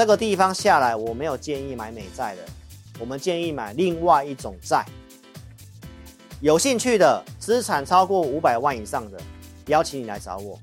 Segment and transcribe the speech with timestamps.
[0.00, 2.42] 这个地方下来，我没有建议买美债的，
[2.98, 4.82] 我们建议买另外一种债。
[6.40, 9.20] 有兴趣的，资产超过五百万以上的，
[9.66, 10.58] 邀请你来找我，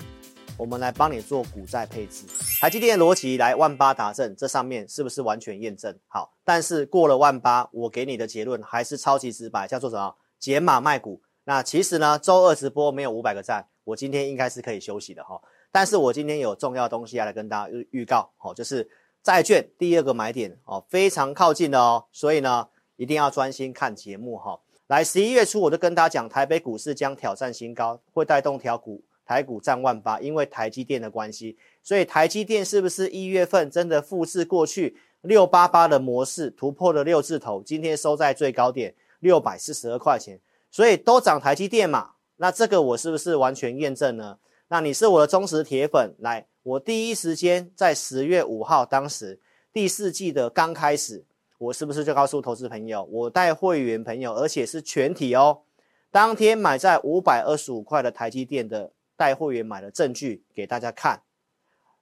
[0.57, 2.25] 我们来帮你做股债配置。
[2.59, 5.95] 台积电的逻辑来万八达阵，这上面是不是完全验证？
[6.07, 10.15] 好，但是过了万八，我给你的结论还是超级直白，叫做什么？
[10.39, 11.21] 减码卖股。
[11.43, 15.39] 那其实呢，周二直播没有五百个赞，我今天应该是可以休息的哈。
[15.71, 18.89] 但是我今天有重要东西要来跟大家预预告，好，就是
[19.28, 24.58] 债券第二个买点哦，非常靠近的哦，所以呢，一定要专心看节目哈。
[24.88, 40.40] 来，十一月初我就跟大家讲，台北股市将挑战新高，会带动调股，台股站万八，因为台积电的关系，所以台积电是不是一月份真的复制过去六八八的模式，突破了六字头，今天收在最高点六百四十二块钱，
[40.71, 44.38] 所以都涨台积电嘛，那这个我是不是完全验证呢？
[44.70, 49.39] 那你是我的忠实铁粉，来，我第一时间在十月五号当时
[49.71, 51.23] 第四季的刚开始。
[51.59, 55.62] 我是不是就告诉投资朋友，我带会员朋友，而且是全体哦，
[56.12, 61.21] 当天买在五百二十五块的台积电的带会员买的证据给大家看。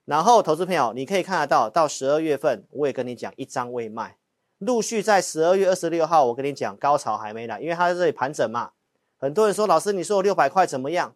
[0.03, 4.17] 然后投资朋友，你可以看得到，到十二月份我也跟你讲一张未卖，
[4.57, 8.71] 陆续在十二月二十六号我跟你讲高潮还没来，因为它在这里盘整嘛。
[9.17, 11.15] 很多人说老师，你说我六百块怎么样？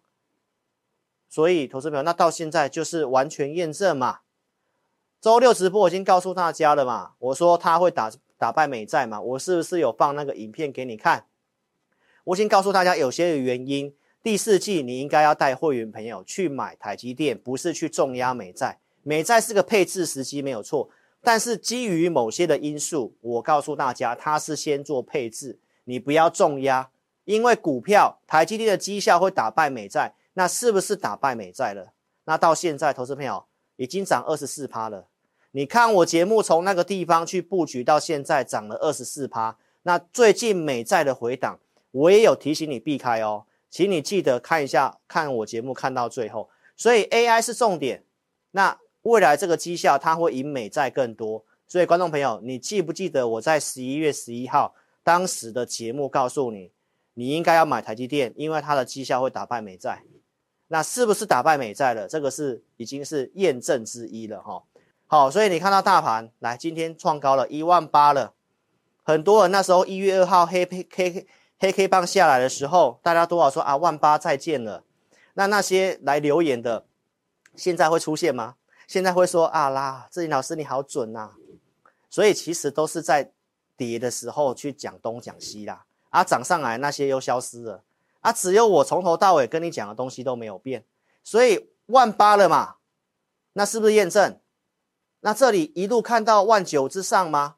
[1.29, 4.19] 所以投资朋友，那到现在就是完全验证嘛。
[5.21, 8.11] 周六直播我已经告诉大家了嘛，我说他会打。
[8.39, 9.19] 打败美债嘛？
[9.19, 11.25] 我是不是有放那个影片给你看？
[12.23, 13.93] 我先告诉大家有些原因。
[14.23, 18.79] 第四季你应该要带会员朋友去买台积电，不是去重压美债。
[19.03, 20.89] 美债是个配置时机没有错，
[21.21, 26.91] 但是基于某些的因素，我告诉大家，它是先做配置，你不要重压，
[27.25, 31.91] 因为股票台积电的绩效会打败美债，那是不是打败美债了？
[32.23, 33.43] 那到现在，投资朋友
[33.75, 35.09] 已经涨二十四趴了。
[35.51, 41.59] 你看我节目从那个地方去布局到现在涨了二十四趴，那最近美债的回档，
[41.91, 46.49] 我也有提醒你避开哦，请你记得看一下，看我节目看到最后。
[46.77, 48.05] 所以 AI 是重点，
[48.51, 51.43] 那未来这个绩效它会赢美债更多。
[51.67, 54.73] 所以观众朋友，你记不记得我在十一月十一号
[55.03, 56.71] 当时的节目告诉你，
[57.15, 60.01] 你应该要买台积电，因为它的绩效会打败美债。
[60.69, 62.07] 那是不是打败美债了？
[62.07, 64.63] 这个是已经是验证之一了哈。
[65.05, 68.33] 好，所以你看到大盘来，今天创高了一万八了。
[69.03, 71.27] 很多人那时候一月二号黑黑黑
[71.59, 74.83] 黑 K 棒下来的时候，大家都好说啊，万八再见了。
[75.33, 76.85] 那那些来留言的，
[77.55, 78.55] 现在会出现吗？
[78.87, 81.31] 现在会说啊啦，志林老师你好准呐、
[82.09, 83.31] 所以其实都是在
[83.77, 87.83] 跌的时候去讲东讲西啦，啊涨上来那些又消失了，
[88.21, 90.85] 啊只有我从头到尾跟你讲的东西都没有变。
[91.23, 92.75] 所以万八了嘛，
[93.53, 94.39] 那是不是验证？
[95.21, 97.57] 那这里一路看到万九之上吗？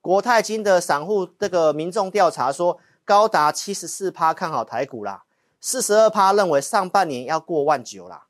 [0.00, 5.24] 国泰金的散户这个民众调查说，高达七十四趴看好台股啦，
[5.60, 8.26] 四十二趴认为上半年要过万九啦。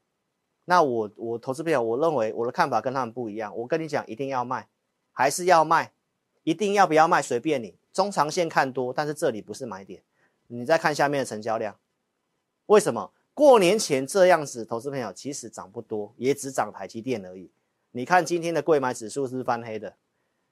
[0.66, 3.56] 那我我投资朋友，我认为我的看法跟他们不一样。
[3.56, 4.68] 我跟你讲，一定要卖，
[5.12, 5.92] 还是要卖？
[6.44, 7.20] 一定要不要卖？
[7.20, 7.76] 随便你。
[7.92, 10.02] 中长线看多，但是这里不是买点。
[10.54, 11.78] 你再看下面的成交量，
[12.66, 14.66] 为什么过年前这样子？
[14.66, 17.50] 投资朋友其实涨不多，也只涨台积电而已。
[17.92, 19.96] 你看今天的柜买指数是翻黑的，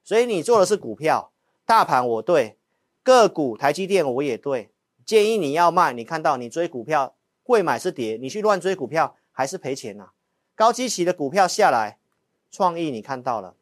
[0.03, 1.33] 所以你做的是股票，
[1.66, 2.56] 大盘我对，
[3.03, 4.71] 个股台积电我也对，
[5.05, 5.93] 建议你要卖。
[5.93, 10.12] 你看到你追股票，贵买是跌，你去乱追股票还是赔钱呐、
[10.55, 11.99] 高基期的股票下来，
[12.50, 13.55] 创意你看到了，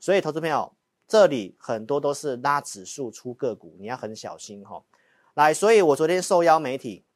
[0.00, 0.72] 所以投资朋友
[1.06, 4.82] 这里很多都是拉指数出个股，你要很小心哈、
[5.40, 7.06] 来，所以我昨天受邀媒体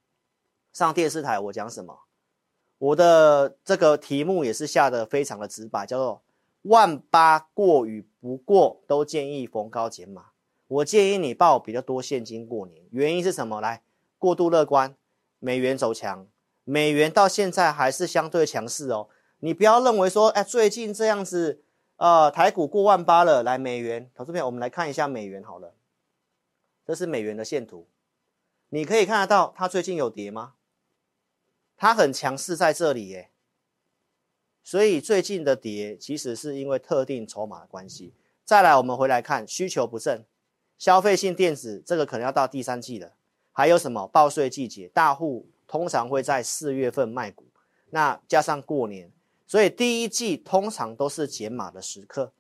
[0.73, 2.05] 上电视台，我讲什么？
[2.79, 6.23] 我的这个题目也是下的非常的直白，叫做
[6.65, 10.29] “万八过与不过都建议逢高减码”。
[10.69, 13.61] 我建议你报比较多现金过年，原因是什么？
[13.61, 13.83] 来，
[14.19, 14.97] 过度乐观，
[15.39, 16.27] 美元走强，
[16.65, 19.11] 美元到现在还是相对强势哦。
[19.41, 21.61] 你不要认为说，哎，最近这样子，
[21.97, 25.75] 呃，台股过万八了，来美元，投资朋友，我们来看一下美元好了，
[26.87, 27.87] 这是美元的线图，
[28.75, 30.55] 你可以看得到它最近有跌吗？
[31.77, 33.31] 它很强势在这里耶，
[34.65, 38.13] 所以最近的跌其实是因为特定筹码的关系。
[38.45, 40.25] 再来，我们回来看需求不振，
[40.77, 43.13] 消费性电子这个可能要到第三季了。
[43.53, 47.45] 还有什么报税季节，大户通常会在四月份卖股，
[47.91, 49.09] 那加上过年，
[49.47, 52.33] 所以第一季通常都是减码的时刻。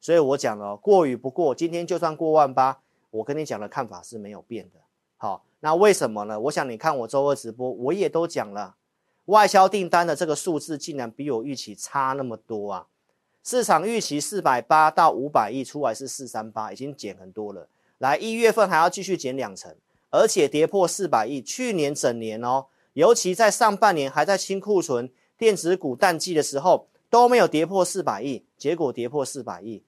[0.00, 4.80] 所以我讲了过与不过，今天就算过万八，我跟你讲的看法是没有变的。
[5.16, 5.45] 好。
[5.60, 6.38] 那为什么呢？
[6.40, 8.76] 我想你看我周二直播，我也都讲了，
[9.26, 12.86] 外销订单的这个数字竟然比我预期差那么多啊！
[13.42, 17.68] 市场预期四百八到五百亿，出来是四三八，已经减很多了。
[17.98, 19.74] 来一月份还要继续减两成，
[20.10, 21.40] 而且跌破四百亿。
[21.40, 29.82] 去年整年哦，尤其在上半年还在清库存、电子股淡季的时候，都没有跌破四百亿，结果跌破四百亿。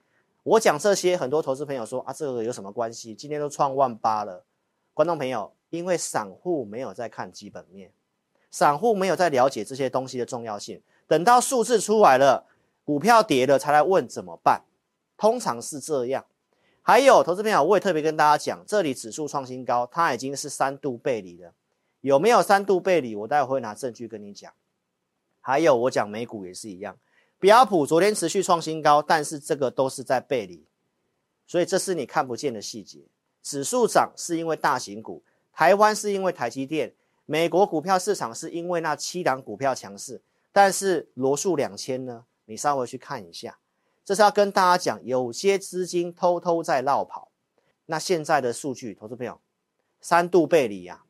[0.44, 3.14] 我讲这些，很多投资朋友说啊，这个有什么关系？
[3.14, 4.44] 今天都创万八了。
[4.94, 7.90] 观众朋友，因为散户没有在看基本面，
[8.50, 10.80] 散户没有在了解这些东西的重要性。
[11.06, 12.46] 等到数字出来了，
[12.84, 14.62] 股票跌了才来问怎么办，
[15.16, 16.24] 通常是这样。
[16.82, 21.52] 还有投资朋友，我也特别跟大家讲，这里指数创新高，它已经是三度背离了。
[22.00, 23.14] 有没有三度背离？
[23.14, 24.52] 我待会会拿证据跟你讲。
[25.40, 26.96] 还有我讲美股也是一样。
[27.38, 30.64] 标普昨天持续创新高，但是这个都是在背离，
[31.46, 33.00] 所以这是你看不见的细节。
[33.42, 35.22] 指数涨是因为大型股，
[35.58, 36.94] 台湾是因为台积电，
[37.26, 40.22] 美国股票市场是因为那七档股票强势，
[40.52, 42.26] 但是罗素两千呢？
[42.44, 43.58] 你稍微去看一下，
[44.04, 47.32] 这是要跟大家讲，有些资金偷偷在绕跑。
[47.86, 49.40] 那现在的数据，投资朋友，
[50.00, 51.02] 三度背离呀、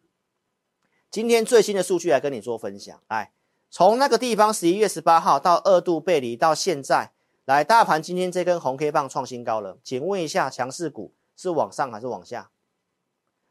[1.10, 3.32] 今天最新的数据来跟你做分享，来。
[3.68, 7.12] 从那个地方，十一月十八号到二度背离到现在，
[7.44, 9.76] 来大盘今天这根红 K 棒创新高了。
[9.84, 12.50] 请问一下，强势股是往上还是往下？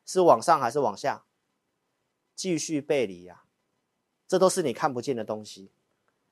[0.07, 1.25] 是往上还是往下？
[2.33, 3.45] 继续背离呀、啊，
[4.27, 5.69] 这都是你看不见的东西。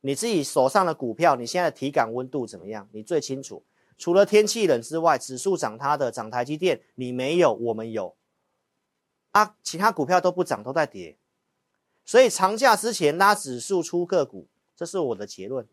[0.02, 2.88] 你自己手上的股票，你现在的体感温度怎么样？
[2.92, 3.64] 你最清楚。
[3.98, 8.16] 除了天气冷之外，指数涨它的，涨台积电，你没有，我们有。
[9.32, 11.18] 啊，其他股票都不涨，都在跌。
[12.06, 15.68] 所以长假之前拉指数出个股，这是我的结论。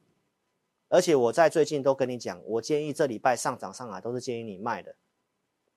[0.89, 4.97] 而且我在最近都跟你讲，我建议这礼拜上涨上来都是建议你卖的。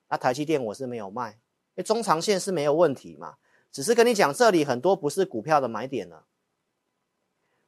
[0.09, 1.39] 那台积电我是没有卖，
[1.75, 3.35] 因中长线是没有问题嘛，
[3.71, 6.25] 只是跟你讲这里很多不是股票的买点了。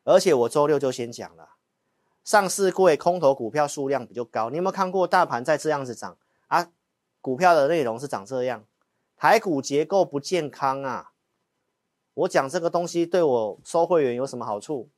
[0.03, 1.55] 而且我周六就先讲了，
[2.23, 4.49] 上市柜空头股票数量比较高。
[4.49, 6.17] 你有没有看过大盘在这样子涨
[6.47, 6.71] 啊？
[7.19, 8.63] 股票的内容是长这样，
[9.17, 11.11] 台股结构不健康啊。
[12.13, 14.89] 我讲这个东西对我收会员有什么好处？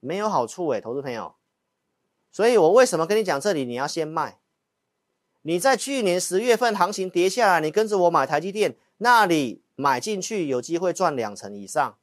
[0.00, 1.34] 没有好处诶，投资朋友。
[2.30, 4.39] 所以我为什么跟你讲这里你要先卖？
[5.42, 11.96] 你在去年十月份行情跌下来，你跟着我买台积电，那里买进去有机会赚两成以上。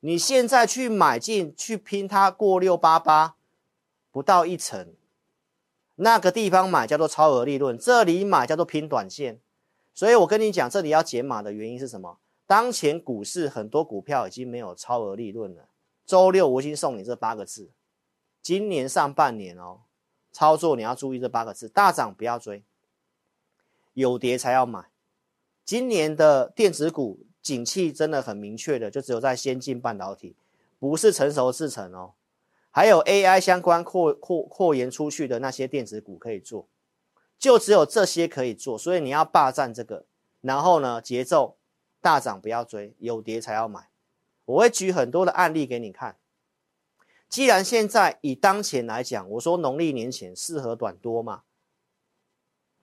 [0.00, 3.36] 你现在去买进去拼它过六八八，
[4.10, 4.94] 不到一成。
[5.96, 9.38] 那个地方买叫做超额利润，这里买叫做拼短线。
[9.92, 12.18] 所以我跟你讲，这里要减码的原因是什么？
[12.46, 15.68] 当前股市很多股票已经没有超额利润了。
[16.06, 17.70] 周六我已经送你这八个字，
[18.42, 19.82] 今年上半年哦，
[20.32, 22.64] 操作你要注意这八个字：大涨不要追，
[23.92, 24.90] 有跌才要买。
[25.64, 30.36] 今年的电子股景气真的很明确的，就只有在先进半导体，
[30.78, 32.14] 不是成熟制程哦。
[32.70, 36.68] 还有 AI 相关扩扩扩延出去的那些电子股可以做，
[37.38, 40.06] 就只有这些可以做，所以你要霸占这个。
[40.40, 41.56] 然后呢，节奏。
[42.02, 43.90] 大涨不要追，有跌才要买。
[44.46, 46.16] 我会举很多的案例给你看。
[47.28, 51.42] 既然现在以当前来讲，我说农历年前适合短多嘛。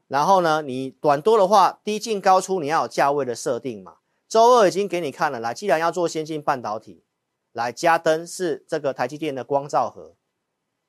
[0.08, 3.98] 然后呢，你短多的话，低进高出，你要有价位的设定嘛。
[4.28, 7.04] 周二已经给你看了，来，既然要做先进半导体，
[7.52, 10.16] 来嘉登是这个台积电的光罩盒，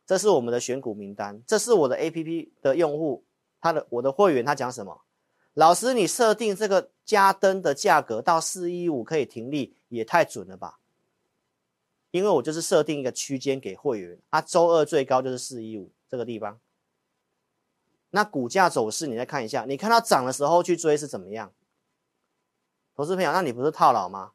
[0.07, 3.25] 这是我们的选股名单，这是我的 APP 的用户，
[3.61, 5.03] 他的我的会员他讲什么？
[5.55, 10.79] 老师，你设定这个嘉登的价格到四一五可以停利，也太准了吧？
[12.13, 16.59] 因为我就是设定一个区间给会员，啊，周二最高就是四一五这个地方。
[18.11, 21.53] 那股价走势你再看一下，你看它涨的时候去追是怎么样？
[22.95, 24.33] 投资朋友，那你不是套牢吗？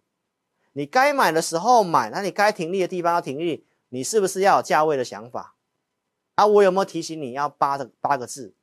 [0.74, 5.56] 你该买的时候买，那你该停利的地方要停利，你是不是要有价位的想法？
[6.36, 8.56] 啊，我有没有提醒你要八个八个字？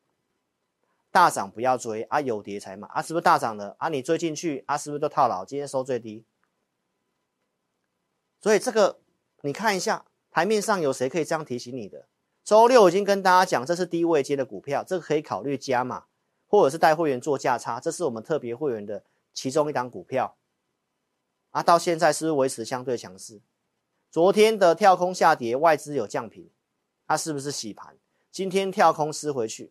[1.12, 3.88] 大涨不要追啊，有跌才买啊，是不是大涨了啊？
[3.88, 5.44] 你追进去啊，是不是都套牢？
[5.44, 6.24] 今天收最低，
[8.40, 9.00] 所以这个
[9.42, 12.06] 你看一下台面上有谁可以这样提醒你的？
[12.50, 16.06] 周六已经跟大家讲，这是低位接的股票，这个可以考虑加码，
[16.48, 20.34] 或者是带会员做价差，这是我们特别会员的其中一档股票
[21.50, 21.62] 啊。
[21.62, 23.40] 到现在是不是维持相对强势？
[24.10, 26.50] 昨天的跳空下跌，外资有降频，
[27.06, 27.96] 它是不是洗盘？
[28.32, 29.70] 今天跳空撕回去。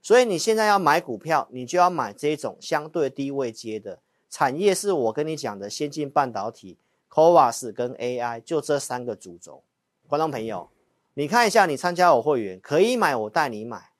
[0.00, 4.00] 所以你现在要买股票，你就要买这种相对低位接的
[4.30, 6.78] 产业，是我跟你讲的先进半导体、
[7.10, 9.62] CoWoS 跟 AI，就这三个主轴。
[10.06, 10.70] 观众朋友，
[11.18, 13.90] 你看一下，你参加我会员可以买，我带你买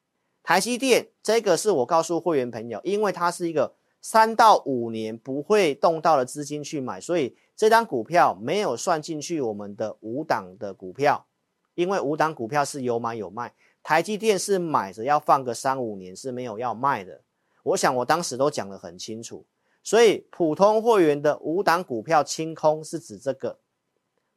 [0.44, 1.08] 台积电。
[1.20, 11.26] 这个是我告诉会员朋友，因为它是一个三到五年不会动到的资金去买，所以这张股票没有算进去我们的五档的股票，
[11.74, 13.52] 因为五档股票是有买有卖。
[13.82, 17.22] 台积电是买着要放个三五年是没有要卖的。
[17.64, 19.44] 我想我当时都讲得很清楚，
[19.82, 23.58] 所以普通会员的五档股票清空是指这个，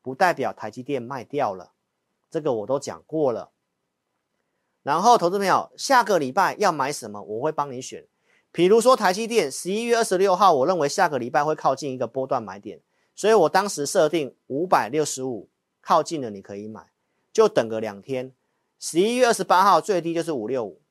[0.01, 1.73] 不代表台积电卖掉了，
[2.31, 3.51] 这个我都讲过了。
[4.81, 7.21] 然后，投资朋友，下个礼拜要买什么？
[7.21, 8.07] 我会帮你选。
[8.51, 12.81] 比如说台积电，十一月二十六号，我认为下个礼拜会靠近一个波段买点，
[13.15, 15.49] 所以我当时设定五百六十五，
[15.81, 16.91] 靠近了你可以买，
[17.31, 18.33] 就等个两天。
[18.79, 20.81] 十一月二十八号最低就是五六五，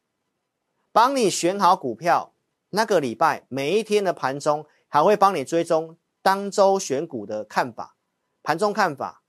[0.92, 2.32] 帮你选好股票。
[2.70, 7.96] 那个礼拜每一天的盘中还会帮你追踪当周选股的看法，
[8.44, 9.19] 盘中看法。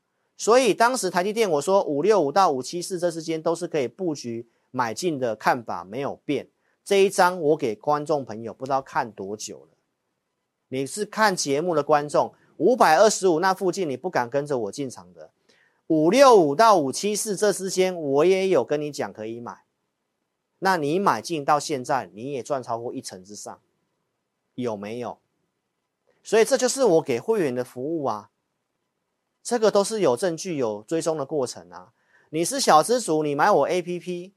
[0.42, 6.50] 所以当时台积电我说五六五到五七四这之间都是可以布局买进的看法没有变。
[6.84, 9.78] 这一张我给观众朋友不知道看多久了，
[10.70, 15.30] 你是看节目的观众，五百二十五那附近你不敢跟着我进场的。
[15.86, 19.66] 五六五到五七四这之间，我也有跟你讲可以买，
[20.58, 23.60] 那你买进到现在，你也赚超过一成之上，
[24.56, 25.20] 有没有？
[26.24, 28.32] 所以这就是我给会员的服务啊，
[29.44, 31.94] 这个都是有证据、有追踪的过程啊。
[32.30, 34.32] 你是小资主，你买我 APP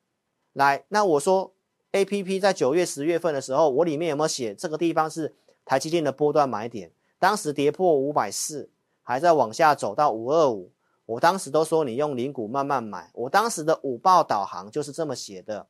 [0.53, 1.55] 来，那我说
[1.93, 5.35] APP 在九月、十月份的时候，我里面有没有写这个地方是
[5.65, 6.93] 台积电的波段买点？
[7.19, 8.71] 当时跌破五百四，
[9.03, 10.73] 还在往下走到五二五。
[11.07, 15.69] 我当时都说你用零股慢慢买，我当时的午报导航就是这么写的。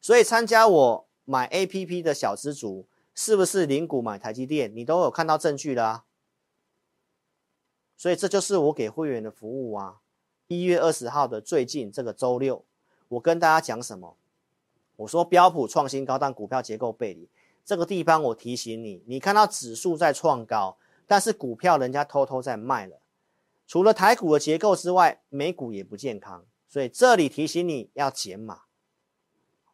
[0.00, 4.74] 所以参加我买 APP 的小资主，是不是零股买台积电？
[4.74, 6.04] 你都有看到证据了啊。
[7.96, 10.00] 所以这就是我给会员的服务啊。
[10.48, 12.64] 一月二十号的最近这个周六，
[13.08, 14.16] 我跟大家讲什么？
[14.96, 17.28] 我说标普创新高，但股票结构背离。
[17.64, 23.00] 这个地方我提醒你，你看到指数在创高，但是股票人家偷偷在卖了。
[23.66, 28.62] 除了台股的结构之外，美股也不健康，所以这里提醒你要减码。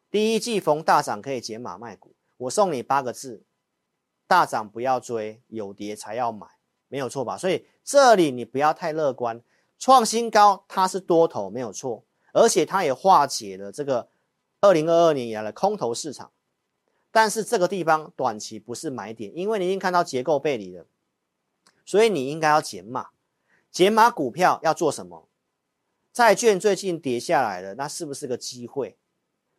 [0.09, 3.43] 第一季逢大涨可以减码卖股，我送你八个字：
[4.25, 6.47] 大涨不要追，有跌才要买，
[6.93, 7.35] 没有错吧？
[7.35, 9.41] 所以这里你不要太乐观，
[9.79, 14.09] 创新高它是多头没有错，而且它也化解了这个
[14.61, 16.29] 二零二二年以来的空头市场。
[17.09, 20.85] 但是这个地方短期不是买点，因为你已经看到结构背离了，
[21.83, 23.07] 所以你应该要减码。
[23.71, 25.27] 减码股票要做什么？
[26.11, 28.99] 债券最近跌下来了，那是不是个机会？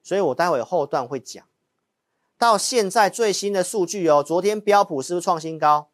[0.04, 1.44] 所以我待会后段会讲。
[2.38, 5.90] 到现在最新的数据哦，昨天标普是不是创新高？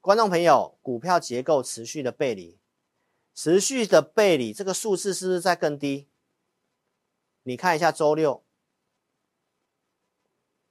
[0.00, 2.58] 观众朋友，股票结构持续的背离，
[3.34, 6.08] 持续的背离，这个数字是不是在更低？
[7.42, 8.42] 你看一下周六，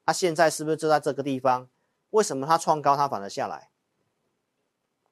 [0.04, 1.70] 它现在是不是就在这个地方？
[2.10, 3.70] 为什么它创高，它反而下来？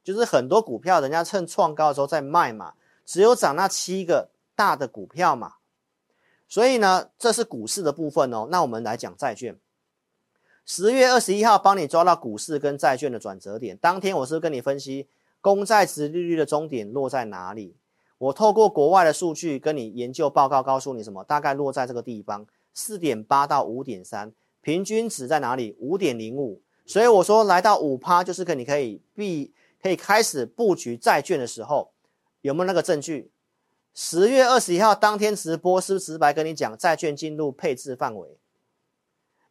[0.03, 2.73] 就是很多股票，人家趁创高的时候在卖嘛，
[3.05, 5.57] 只有涨那七个大的股票嘛，
[6.47, 8.47] 所以呢，这是股市的部分哦。
[8.49, 9.59] 那我们来讲债券。
[10.69, 15.07] 十月二十一号帮你抓到股市跟债券的转折点，当天我是跟你分析
[15.39, 17.77] 公债殖利率的终点落在哪里？
[18.17, 21.23] 我透过国外的数据跟你研究报告，告诉你什么？
[21.23, 25.73] 大概落在这个地方，四点八到五点三，平均值在哪里？
[25.79, 26.61] 五点零五。
[26.85, 29.53] 所以我说来到五趴，就是可你可以避。
[29.81, 31.91] 可以开始布局债券的时候，
[32.41, 33.31] 有没有那个证据？
[33.93, 38.37] 十月二十一号当天直播是不是直白跟你讲，债券进入配置范围？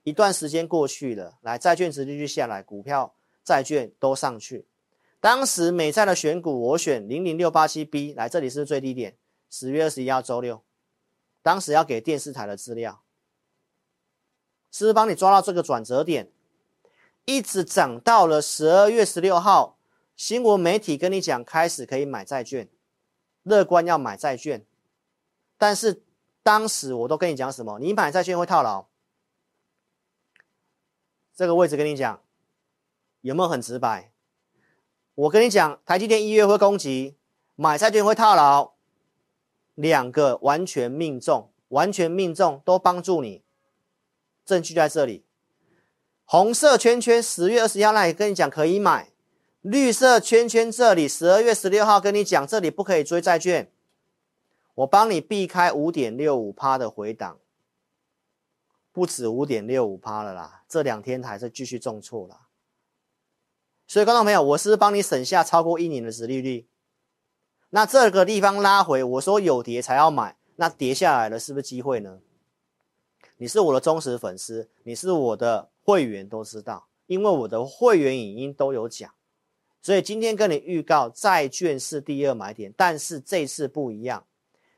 [0.06, 4.64] 一段时间过去了，来债券殖利率下来，股票、债券都上去。
[5.18, 9.16] 当时美债的选股，我选零零六八七 B，来这里是不是最低点？
[9.50, 10.62] 十月二十一号周六，
[11.42, 13.02] 当时要给电视台的资料，
[14.70, 16.30] 是不是帮你抓到这个转折点？
[17.24, 19.76] 一直涨到了十二月十六号。
[20.14, 22.68] 新闻媒体跟你讲，开始可以买债券，
[23.42, 24.64] 乐观要买债券，
[25.58, 26.00] 但是
[26.44, 27.80] 当时我都跟你讲什么？
[27.80, 28.86] 你买债券会套牢，
[31.36, 32.22] 这个位置跟你讲，
[33.20, 34.10] 有没有很直白？
[35.14, 37.18] 我跟你讲，台积电一月会攻击，
[37.56, 38.72] 买债券会套牢，
[39.74, 43.42] 两个完全命中，完全命中都帮助你，
[44.46, 45.26] 证据在这里，
[46.24, 49.10] 红色圈圈十月二十一号那里跟你讲可以买。
[49.60, 53.70] 绿色圈圈这里，十二月十六号跟你讲，这里不可以追债券，
[54.76, 57.38] 我帮你避开五点六五趴的回档，
[58.90, 62.48] 不止五点六五趴了啦，这两天还是继续重挫了。
[63.86, 66.66] 所以，观众朋友，我是帮你省下超过一年的殖利率？
[67.70, 72.20] 那这个地方拉回，我说有跌才要买，那跌下来了是不是机会呢？
[73.38, 79.12] 你是我的忠实粉丝，你是我的会员都知道，因为我的会员影音都有讲。
[79.82, 84.26] 所以今天跟你预告，债券是第二买点，但是这次不一样，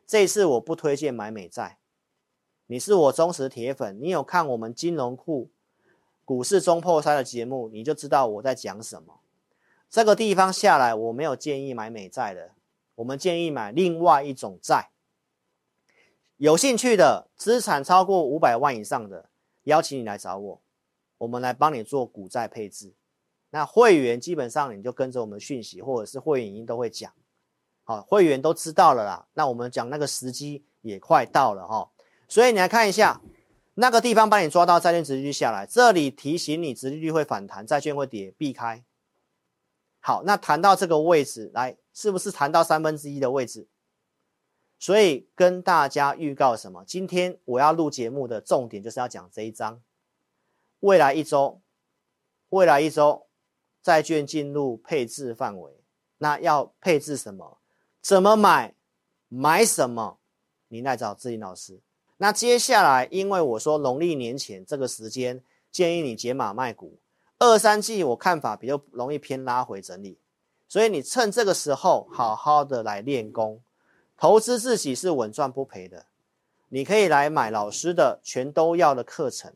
[0.06, 1.78] 这次我不推荐买美债。
[2.66, 5.50] 你是我忠实铁粉，你有看我们金融库
[6.28, 9.20] 股市中破三的节目，你就知道我在讲什么。
[9.88, 12.50] 这个地方下来，我没有建议买美债的，
[12.96, 14.90] 我们建议买另外一种债。
[16.36, 19.30] 有兴趣的，资产超过五百万以上的，
[19.62, 20.60] 邀请你来找我，
[21.16, 22.92] 我们来帮你做股债配置。
[23.48, 27.10] 那会员基本上你就跟着我们讯息，或者是会员影音都会讲，
[27.84, 29.26] 好，会员都知道了啦。
[29.32, 31.90] 那我们讲那个时机也快到了哈，
[32.28, 33.22] 所以你来看一下
[33.80, 38.84] 那个地方，帮你抓到债券殖利率下来，这里提醒你殖利率会反弹，债券会跌，避开。
[40.00, 43.68] 好，那谈到这个位置来，是不是谈到三分之一的位置？
[44.80, 46.82] 所以跟大家预告什么？
[46.84, 49.80] 今天我要录节目的重点就是要讲这一章，
[50.80, 51.60] 未来一周，
[52.48, 53.26] 未来一周。
[53.80, 55.72] 债券进入配置范围，
[56.18, 57.58] 那要配置什么？
[58.02, 58.74] 怎么买？
[59.28, 60.18] 买什么？
[60.66, 61.80] 你来找志霖老师。
[62.18, 66.98] 那接下来，因为我说农历年前这个时间，建议你解码卖股。
[67.38, 70.18] 二三季我看法比较容易偏拉回整理，
[70.68, 73.60] 所以你趁这个时候好好的来练功，
[74.16, 76.06] 投资自己是稳赚不赔的。
[76.68, 79.52] 你可以来买老师的全都要的课程。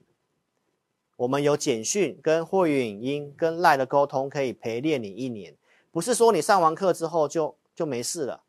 [1.16, 5.56] 我们有简讯跟会员影音跟赖的沟通，可以陪练你一年，
[5.90, 8.42] 不是说你上完课之后就就没事了，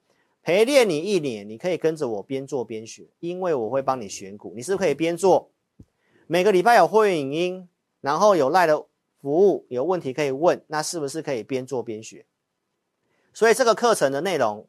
[0.44, 5.50] 陪练你一年，你可以跟着我边做边学，因为我会帮你选股，你是不是可以边做？
[6.28, 7.70] 每个礼拜有会员影音，
[8.02, 8.86] 然后有赖的
[9.22, 12.26] 服务，有问题可以问，那是不是可以边做边学？
[13.34, 14.68] 所以这个课程的内容，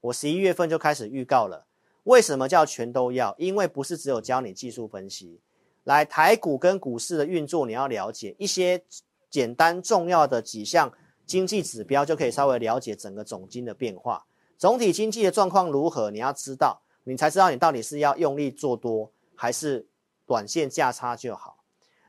[0.00, 1.66] 我十一月份就开始预告了。
[2.02, 3.32] 为什么叫全都要？
[3.38, 5.40] 因为不是只有教你技术分析。
[5.84, 8.82] 来台股跟股市的运作，你要了解一些
[9.30, 10.92] 简单重要的几项
[11.24, 14.26] 经济指标，就可以稍微了解整个总经的变化。
[14.62, 19.88] 总体经济的状况如何，你要知道，你才知道你到底是要用力做多，还是
[20.24, 21.64] 短线价差就好。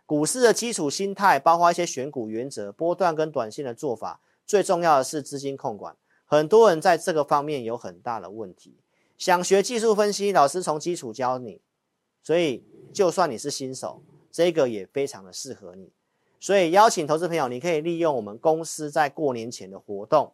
[0.06, 5.98] 股市的基础心态，包括一些选股原则、波段跟短线的做法，最重要的是资金控管。
[6.26, 8.78] 很多人在这个方面有很大的问题。
[9.18, 11.60] 想学技术分析，老师从基础教你。
[12.22, 12.64] 所以，
[12.94, 15.90] 就算你是新手，这个也非常的适合你。
[16.40, 20.32] 所以，邀请投资朋友，你可以利用我们公司在过年前的活动，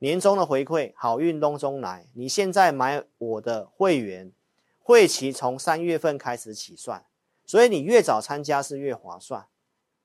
[0.00, 2.06] 年终的回馈，好运东中来。
[2.14, 4.32] 你现在买我的会员，
[4.80, 7.04] 会期从三月份开始起算，
[7.44, 9.46] 所以你越早参加是越划算。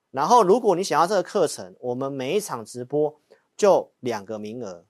[0.10, 3.20] 然后，如果你想要这个课程，我们每一场直播
[3.56, 4.86] 就两个名额，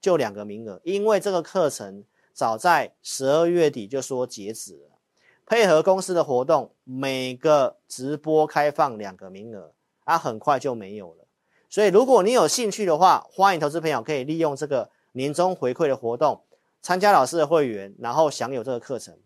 [0.00, 4.98] 就两个名额，因为这个课程早在十二月底就说截止了。
[5.44, 9.72] 配合公司的活动，每个直播开放两个名额，
[10.04, 11.24] 啊，很快就没有了。
[11.68, 16.42] 所以，如果你有兴趣的话，欢迎投资朋友可以利用这个年终回馈的活动，
[16.80, 19.18] 参加老师的会员，然后享有这个课程。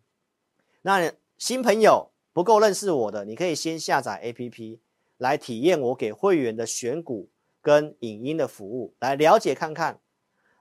[0.82, 4.78] 那新朋友不够认识我的，你可以先下载 APP
[5.18, 7.28] 来体验我给会员的选股
[7.60, 10.00] 跟影音的服务，来了解看看。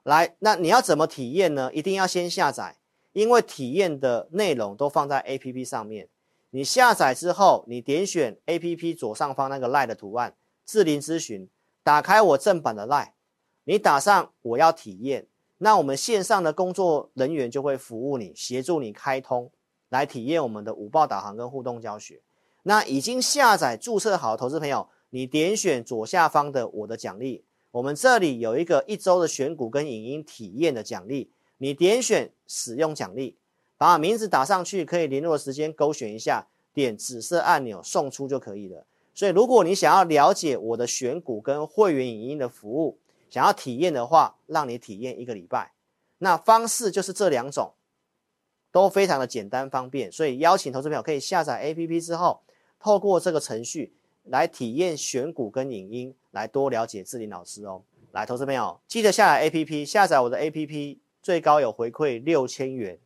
[0.03, 1.71] 来，那你要怎么体验呢？
[1.73, 2.77] 一定要先下载。
[3.13, 6.07] 因为体验的内容都放在 APP 上面，
[6.51, 10.33] 你下载之后，你点选 APP 左上方那个 LINE 的图案，
[10.65, 11.49] 智霖咨询，
[11.83, 13.09] 打开我正版的 LINE，
[13.63, 19.51] 你打上我要体验，那我们线上的工作人员就会服务你，协助你开通
[19.89, 22.21] 来体验我们的五报导航跟互动教学。
[22.63, 31.31] 那已经下载注册好的投资朋友，你点选左下方的我的奖励，我们这里有一个一周的选股跟影音体验的奖励。
[31.57, 33.37] 你点选使用奖励，
[33.77, 38.85] 把名字打上去，可以联络时间勾选一下，点紫色按钮送出就可以了。
[39.13, 42.97] 所以，如果你想要了解我的选股跟会员影音的服务，
[43.29, 45.73] 想要体验的话，让你体验一个礼拜。
[46.19, 47.73] 那方式就是这两种，
[48.71, 50.11] 都非常的简单方便。
[50.11, 52.41] 所以，邀请投资朋友可以下载 APP 之后，
[52.79, 53.93] 透过这个程序
[54.23, 57.83] 来体验选股跟影音，来多了解志霖老师哦。
[58.11, 60.97] 来，投资朋友记得下载 APP，下载我的 APP。
[61.23, 62.97] 最高有回馈六千元，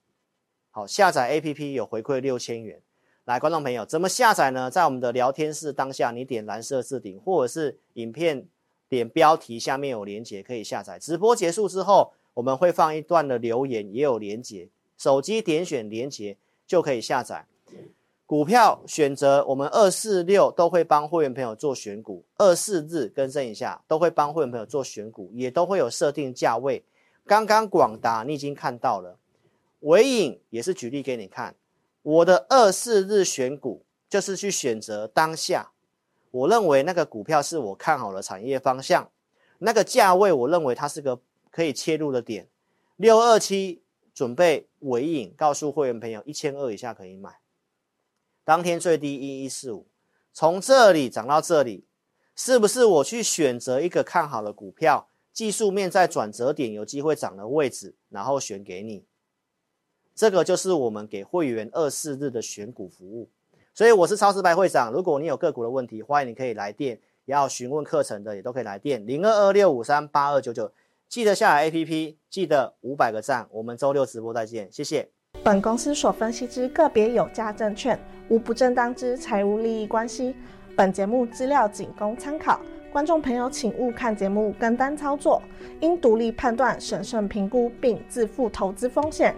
[0.71, 2.81] 好，下载 APP 有回馈六千元。
[3.25, 4.69] 来，观众朋友，怎么下载呢？
[4.69, 8.45] 在我们的聊天室当下，你点蓝色置顶，或者是影片
[8.88, 10.99] 点标题下面有连接可以下载。
[10.99, 14.69] 直播结束之后，我们会放一段的留言，也有连接。
[14.95, 17.47] 手机点选连接就可以下载。
[18.27, 26.83] 股票选择我们二四六都会帮会员朋友做选股，二四日更正一下，都会帮会员朋友做选股，也都会有设定价位。
[27.25, 29.17] 刚刚广达你已经看到了，
[29.79, 31.55] 纬颖也是举例给你看。
[32.05, 35.71] 我的二四日选股就是去选择当下，
[36.29, 39.09] 我认为那个股票是我看好的产业方向，
[39.57, 42.47] 那个价位我认为它是个可以切入的点。
[42.95, 43.81] 六二七
[44.13, 47.39] 准备尾影，告诉会员朋友一千二以下可以买，
[48.43, 49.87] 当天最低一一四五，
[50.31, 51.87] 从这里涨到这里，
[52.35, 59.03] 是不是我去选择一个看好的股票，技术面在转折点有机会涨的位置，然后选给你？
[60.15, 63.30] 这个就是我们给会员二四日的选股服务。
[63.73, 70.71] 所以我是超直白会长，如果你有个股的问题，欢迎你可以来电，要询问课程的也都可以来电零二二六五三八二九九，
[71.10, 75.10] 记得下载 APP，记得五百个赞，我们周六直播再见，谢谢。
[75.43, 77.99] 本公司所分析之个别有价证券，
[78.30, 80.34] 无不正当之财务利益关系，
[80.78, 82.62] 本节目资料仅供参考，
[82.93, 85.41] 观众朋友请勿看节目跟单操作，
[85.82, 89.36] 应独立判断、审慎评估并自负投资风险。